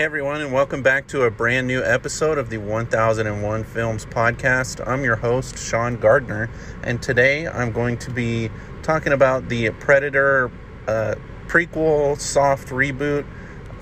[0.00, 4.82] Hey everyone, and welcome back to a brand new episode of the 1001 Films podcast.
[4.88, 6.48] I'm your host, Sean Gardner,
[6.82, 8.48] and today I'm going to be
[8.82, 10.50] talking about the Predator
[10.88, 11.16] uh,
[11.48, 13.26] prequel soft reboot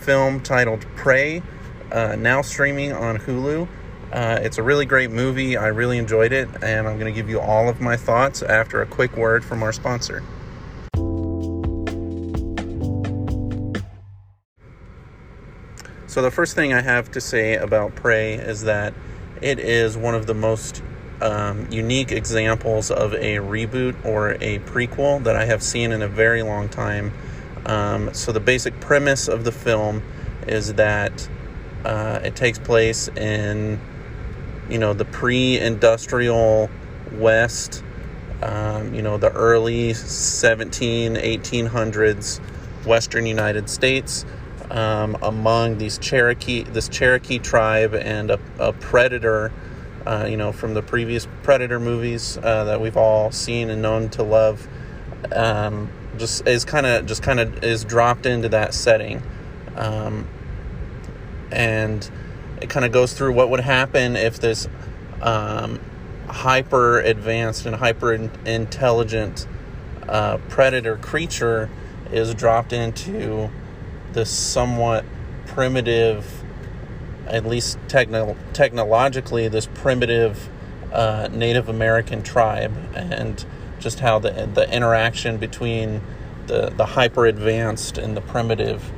[0.00, 1.44] film titled Prey,
[1.92, 3.68] uh, now streaming on Hulu.
[4.12, 5.56] Uh, it's a really great movie.
[5.56, 8.82] I really enjoyed it, and I'm going to give you all of my thoughts after
[8.82, 10.24] a quick word from our sponsor.
[16.10, 18.94] So, the first thing I have to say about Prey is that
[19.40, 20.82] it is one of the most
[21.20, 26.08] um, unique examples of a reboot or a prequel that I have seen in a
[26.08, 27.12] very long time.
[27.64, 30.02] Um, so, the basic premise of the film
[30.48, 31.28] is that
[31.84, 33.78] uh, it takes place in,
[34.68, 36.70] you know, the pre-industrial
[37.12, 37.84] West,
[38.42, 42.40] um, you know, the early 17, 1800s
[42.84, 44.24] Western United States
[44.70, 49.52] um, among these Cherokee, this Cherokee tribe, and a, a predator.
[50.06, 54.08] Uh, you know, from the previous Predator movies uh, that we've all seen and known
[54.08, 54.66] to love,
[55.32, 59.22] um, just is kind of just kind of is dropped into that setting,
[59.76, 60.26] um,
[61.52, 62.10] and
[62.62, 64.68] it kind of goes through what would happen if this
[65.20, 65.78] um,
[66.28, 68.12] hyper advanced and hyper
[68.46, 69.46] intelligent
[70.08, 71.68] uh, predator creature
[72.10, 73.50] is dropped into
[74.12, 75.04] this somewhat
[75.46, 76.44] primitive,
[77.26, 80.48] at least techno- technologically, this primitive
[80.92, 83.44] uh, Native American tribe, and
[83.78, 86.00] just how the the interaction between
[86.46, 88.92] the the hyper advanced and the primitive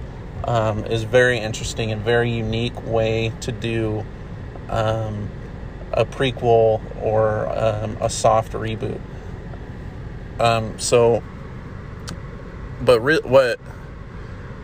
[0.45, 4.05] um, is very interesting and very unique way to do
[4.69, 5.29] um,
[5.93, 9.01] a prequel or um, a soft reboot.
[10.41, 11.23] Um, so,
[12.81, 13.61] but re- what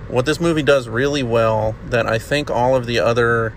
[0.08, 3.54] what this movie does really well that I think all of the other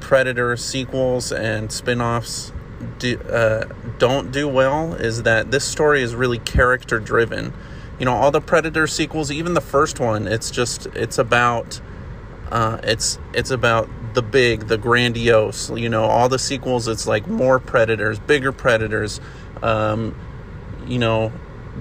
[0.00, 2.52] Predator sequels and spin offs
[2.98, 3.64] do, uh,
[3.98, 7.54] don't do well is that this story is really character driven.
[7.98, 11.80] You know, all the Predator sequels, even the first one, it's just, it's about.
[12.50, 15.70] Uh, it's it's about the big, the grandiose.
[15.70, 16.86] You know, all the sequels.
[16.86, 19.20] It's like more predators, bigger predators.
[19.62, 20.14] Um,
[20.86, 21.32] you know,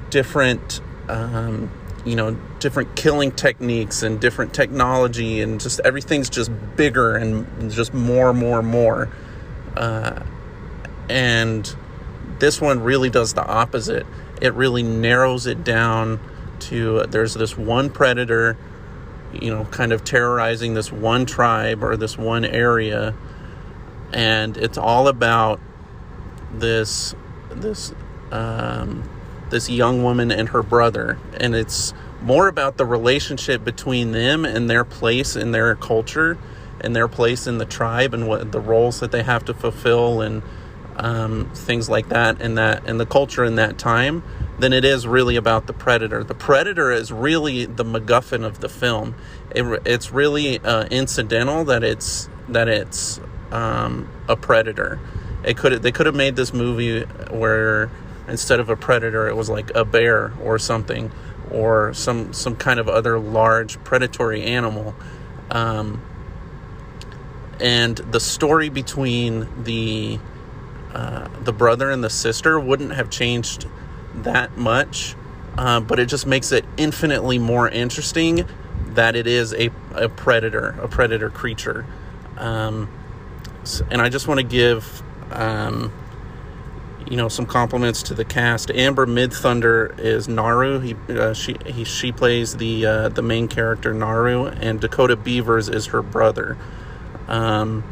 [0.09, 1.69] different um,
[2.05, 7.93] you know different killing techniques and different technology and just everything's just bigger and just
[7.93, 9.09] more and more and more.
[9.75, 10.23] Uh,
[11.09, 11.75] and
[12.39, 14.05] this one really does the opposite.
[14.41, 16.19] It really narrows it down
[16.59, 18.57] to uh, there's this one predator
[19.33, 23.15] you know kind of terrorizing this one tribe or this one area.
[24.11, 25.59] And it's all about
[26.53, 27.15] this
[27.49, 27.93] this
[28.31, 29.09] um,
[29.53, 34.69] this young woman and her brother and it's more about the relationship between them and
[34.69, 36.37] their place in their culture
[36.81, 40.21] and their place in the tribe and what the roles that they have to fulfill
[40.21, 40.41] and
[40.97, 44.23] um, things like that and that and the culture in that time
[44.59, 46.23] than it is really about the predator.
[46.23, 49.15] The predator is really the macguffin of the film.
[49.51, 53.19] It, it's really uh, incidental that it's that it's
[53.51, 54.99] um, a predator.
[55.43, 57.89] It could they could have made this movie where
[58.27, 61.11] instead of a predator it was like a bear or something
[61.51, 64.95] or some some kind of other large predatory animal.
[65.51, 66.01] Um,
[67.59, 70.19] and the story between the
[70.93, 73.67] uh, the brother and the sister wouldn't have changed
[74.15, 75.15] that much
[75.57, 78.47] uh, but it just makes it infinitely more interesting
[78.89, 81.85] that it is a, a predator a predator creature.
[82.37, 82.89] Um,
[83.89, 85.01] and i just want to give
[85.31, 85.91] um,
[87.13, 88.71] you know some compliments to the cast.
[88.71, 90.79] Amber Midthunder is Naru.
[90.79, 95.69] He uh, she he she plays the uh, the main character Naru, and Dakota Beavers
[95.69, 96.57] is her brother.
[97.27, 97.83] Um,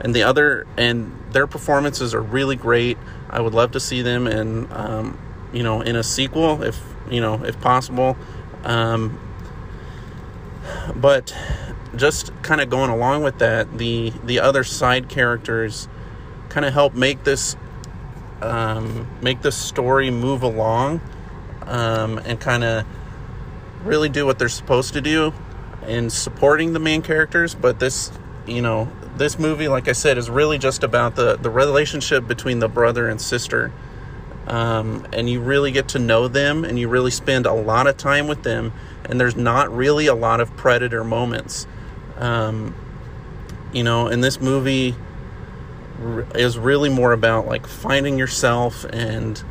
[0.00, 2.98] and the other and their performances are really great.
[3.28, 5.18] I would love to see them in um,
[5.52, 8.16] you know in a sequel if you know if possible.
[8.62, 9.18] Um,
[10.94, 11.36] but
[11.96, 15.88] just kind of going along with that, the the other side characters
[16.48, 17.56] kind of help make this
[18.42, 21.00] um, make the story move along
[21.62, 22.86] um, and kind of
[23.84, 25.32] really do what they're supposed to do
[25.86, 27.54] in supporting the main characters.
[27.54, 28.12] But this,
[28.46, 32.58] you know, this movie, like I said, is really just about the, the relationship between
[32.58, 33.72] the brother and sister.
[34.46, 37.96] Um, and you really get to know them and you really spend a lot of
[37.98, 38.72] time with them.
[39.04, 41.66] And there's not really a lot of predator moments.
[42.16, 42.74] Um,
[43.72, 44.94] you know, in this movie,
[46.34, 49.42] is really more about like finding yourself and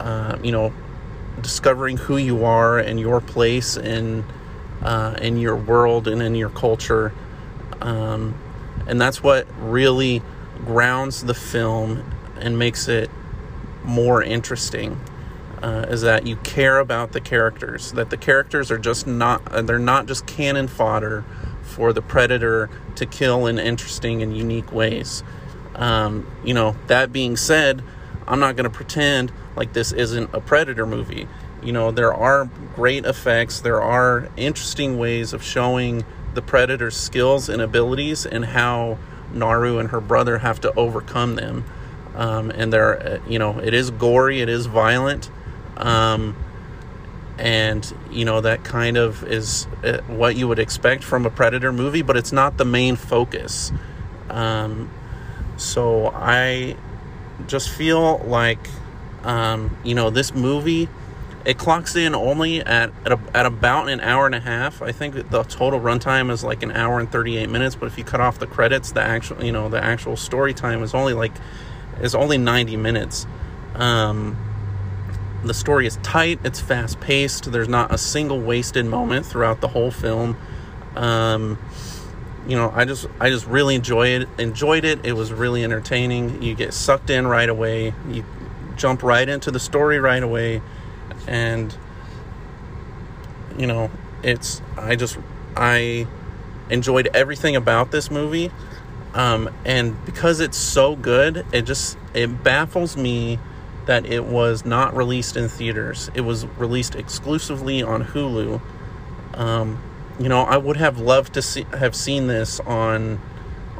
[0.00, 0.72] uh, you know
[1.42, 4.24] discovering who you are and your place in
[4.82, 7.12] uh, in your world and in your culture
[7.82, 8.34] Um,
[8.86, 10.22] and that's what really
[10.64, 12.04] grounds the film
[12.40, 13.10] and makes it
[13.84, 15.00] more interesting.
[15.62, 19.78] Uh, is that you care about the characters that the characters are just not they're
[19.78, 21.24] not just cannon fodder
[21.62, 25.24] for the predator to kill in interesting and unique ways
[25.74, 27.82] um, you know that being said
[28.26, 31.28] i'm not going to pretend like this isn't a predator movie.
[31.62, 33.60] You know there are great effects.
[33.60, 36.04] There are interesting ways of showing
[36.34, 38.98] the predator's skills and abilities and how
[39.32, 41.64] naru and her brother have to overcome them.
[42.14, 45.30] Um, and there, you know, it is gory, it is violent,
[45.76, 46.36] um,
[47.38, 51.72] and you know that kind of is uh, what you would expect from a predator
[51.72, 53.72] movie, but it's not the main focus.
[54.30, 54.90] Um,
[55.56, 56.76] so I
[57.46, 58.68] just feel like,
[59.22, 60.88] um, you know, this movie
[61.44, 64.80] it clocks in only at at, a, at, about an hour and a half.
[64.80, 68.04] I think the total runtime is like an hour and 38 minutes, but if you
[68.04, 71.32] cut off the credits, the actual you know the actual story time is only like
[72.00, 73.26] is only 90 minutes.
[73.74, 74.36] Um,
[75.44, 79.68] the story is tight, it's fast paced, there's not a single wasted moment throughout the
[79.68, 80.38] whole film.
[80.96, 81.58] Um,
[82.46, 84.28] you know, I just I just really enjoyed it.
[84.38, 85.04] Enjoyed it.
[85.04, 86.42] It was really entertaining.
[86.42, 87.94] You get sucked in right away.
[88.08, 88.24] You
[88.76, 90.60] jump right into the story right away,
[91.26, 91.76] and
[93.56, 93.90] you know,
[94.22, 95.18] it's I just
[95.56, 96.06] I
[96.70, 98.50] enjoyed everything about this movie.
[99.14, 103.38] Um, and because it's so good, it just it baffles me
[103.86, 106.10] that it was not released in theaters.
[106.14, 108.60] It was released exclusively on Hulu.
[109.34, 109.80] Um,
[110.18, 113.20] you know, I would have loved to see have seen this on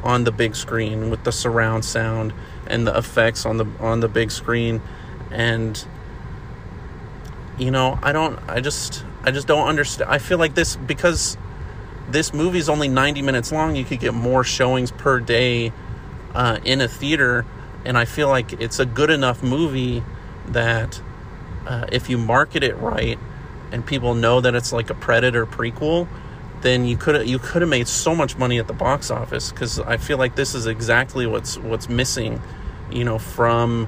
[0.03, 2.33] on the big screen with the surround sound
[2.67, 4.81] and the effects on the on the big screen
[5.31, 5.85] and
[7.57, 10.09] you know, I don't I just I just don't understand.
[10.09, 11.37] I feel like this because
[12.09, 13.75] this movie is only 90 minutes long.
[13.75, 15.71] You could get more showings per day
[16.33, 17.45] uh, in a theater,
[17.83, 20.03] and I feel like it's a good enough movie
[20.47, 21.01] that
[21.65, 23.17] uh, if you market it right
[23.71, 26.07] and people know that it's like a Predator prequel,
[26.61, 29.79] then you could you could have made so much money at the box office because
[29.79, 32.41] I feel like this is exactly what's what's missing,
[32.91, 33.87] you know, from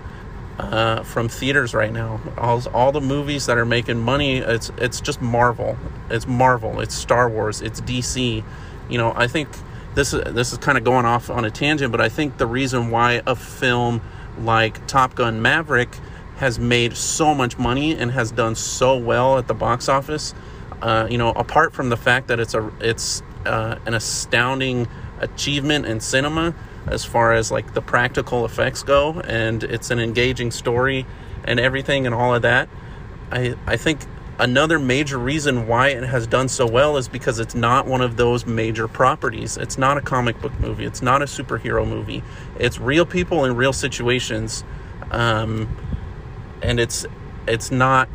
[0.59, 2.19] uh, from theaters right now.
[2.37, 5.77] All, all the movies that are making money, it's it's just Marvel.
[6.09, 6.79] It's Marvel.
[6.79, 7.61] It's Star Wars.
[7.61, 8.43] It's DC.
[8.89, 9.49] You know, I think
[9.95, 12.91] this this is kind of going off on a tangent, but I think the reason
[12.91, 14.01] why a film
[14.39, 15.89] like Top Gun Maverick
[16.37, 20.35] has made so much money and has done so well at the box office,
[20.81, 24.87] uh, you know, apart from the fact that it's a it's uh, an astounding
[25.19, 26.53] achievement in cinema
[26.87, 31.05] as far as like the practical effects go and it's an engaging story
[31.43, 32.69] and everything and all of that
[33.31, 33.99] i i think
[34.39, 38.17] another major reason why it has done so well is because it's not one of
[38.17, 39.57] those major properties.
[39.57, 40.85] It's not a comic book movie.
[40.85, 42.21] It's not a superhero movie.
[42.59, 44.63] It's real people in real situations
[45.11, 45.67] um,
[46.61, 47.05] and it's
[47.47, 48.09] it's not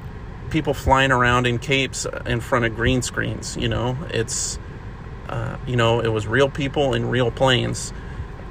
[0.53, 4.59] people flying around in capes in front of green screens you know it's
[5.29, 7.93] uh, you know it was real people in real planes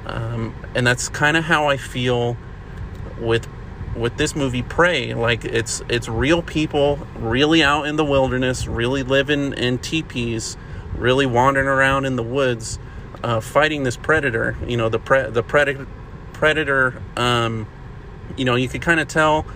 [0.06, 2.36] um, and that's kind of how I feel
[3.20, 3.48] with
[3.96, 5.14] with this movie Prey.
[5.14, 10.56] Like it's it's real people, really out in the wilderness, really living in teepees,
[10.96, 12.78] really wandering around in the woods,
[13.22, 14.56] uh, fighting this predator.
[14.66, 15.86] You know the pre- the predator
[16.32, 17.00] predator.
[17.16, 17.66] Um,
[18.36, 19.46] you know you could kind of tell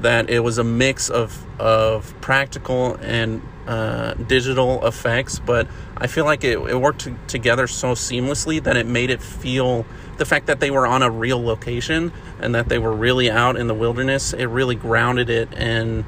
[0.00, 6.24] that it was a mix of of practical and uh, digital effects, but I feel
[6.24, 9.86] like it, it worked t- together so seamlessly that it made it feel
[10.18, 13.56] the fact that they were on a real location and that they were really out
[13.56, 14.32] in the wilderness.
[14.32, 16.04] It really grounded it in